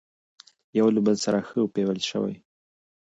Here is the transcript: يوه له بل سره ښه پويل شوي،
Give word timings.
يوه 0.77 0.89
له 0.95 1.01
بل 1.05 1.15
سره 1.25 1.39
ښه 1.47 1.59
پويل 1.73 1.99
شوي، 2.09 2.35